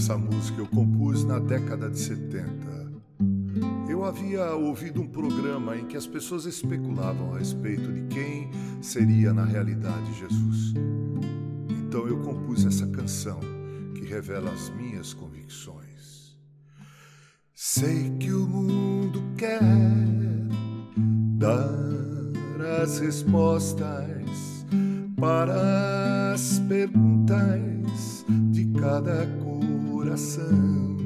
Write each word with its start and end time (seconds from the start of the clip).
Essa 0.00 0.16
música 0.16 0.58
eu 0.58 0.66
compus 0.66 1.24
na 1.24 1.38
década 1.38 1.90
de 1.90 1.98
70. 1.98 2.90
Eu 3.86 4.02
havia 4.02 4.54
ouvido 4.54 5.02
um 5.02 5.06
programa 5.06 5.76
em 5.76 5.84
que 5.84 5.94
as 5.94 6.06
pessoas 6.06 6.46
especulavam 6.46 7.34
a 7.34 7.38
respeito 7.38 7.92
de 7.92 8.06
quem 8.06 8.50
seria 8.80 9.34
na 9.34 9.44
realidade 9.44 10.18
Jesus. 10.18 10.72
Então 11.68 12.08
eu 12.08 12.18
compus 12.22 12.64
essa 12.64 12.86
canção 12.86 13.40
que 13.94 14.06
revela 14.06 14.50
as 14.50 14.70
minhas 14.70 15.12
convicções. 15.12 16.34
Sei 17.54 18.08
que 18.18 18.32
o 18.32 18.46
mundo 18.46 19.22
quer 19.36 19.60
dar 21.36 21.68
as 22.82 23.00
respostas 23.00 24.64
para 25.20 26.32
as 26.32 26.58
perguntas 26.60 28.24
de 28.50 28.64
cada 28.80 29.26
coração. 30.10 30.96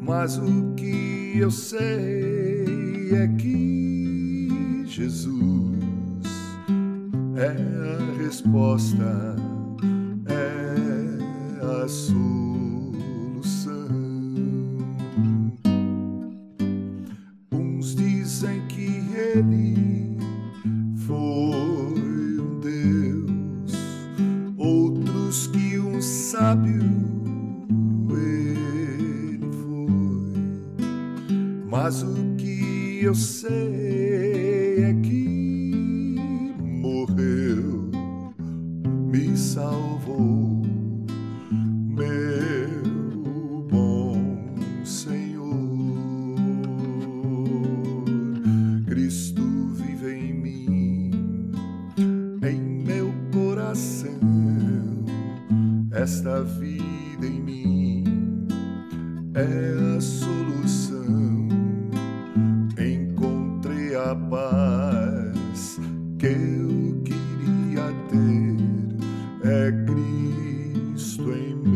Mas 0.00 0.38
o 0.38 0.72
que 0.76 1.32
eu 1.36 1.50
sei 1.50 3.10
é 3.12 3.26
que 3.36 4.84
Jesus 4.86 6.22
é 7.36 7.48
a 7.48 8.22
resposta, 8.22 9.36
é 10.26 11.82
a 11.82 11.88
solução. 11.88 12.22
Uns 17.52 17.96
dizem 17.96 18.64
que 18.68 19.02
ele 19.36 20.18
foi 21.06 21.41
Mas 31.84 32.00
o 32.04 32.14
que 32.36 33.00
eu 33.02 33.12
sei 33.12 34.84
é 34.84 34.94
que 35.02 36.54
morreu, 36.60 37.90
me 39.10 39.36
salvou, 39.36 40.62
meu 41.88 42.84
bom 43.68 44.38
Senhor. 44.84 45.44
Cristo 48.86 49.42
vive 49.74 50.14
em 50.14 50.34
mim, 50.34 51.10
em 52.48 52.60
meu 52.60 53.12
coração. 53.32 54.20
Esta 55.90 56.44
vida 56.44 57.26
em 57.26 57.40
mim 57.40 58.04
é 59.34 59.96
a 59.96 60.00
solução. 60.00 60.41
A 64.12 64.14
paz 64.14 65.80
que 66.18 66.26
eu 66.26 67.02
queria 67.02 67.90
ter. 68.10 68.56
É 69.44 69.72
Cristo 69.86 71.32
em 71.32 71.56
meu 71.56 71.71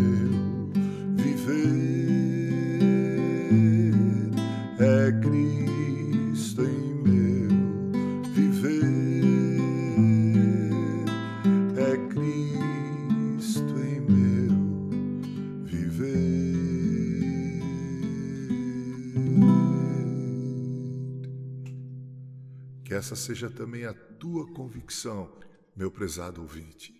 Essa 22.96 23.14
seja 23.14 23.50
também 23.50 23.84
a 23.84 23.92
tua 23.92 24.50
convicção, 24.54 25.30
meu 25.76 25.90
prezado 25.90 26.40
ouvinte. 26.40 26.94